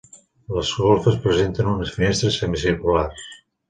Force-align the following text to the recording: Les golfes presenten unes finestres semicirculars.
Les 0.55 0.71
golfes 0.85 1.19
presenten 1.27 1.71
unes 1.77 1.95
finestres 2.01 2.43
semicirculars. 2.43 3.33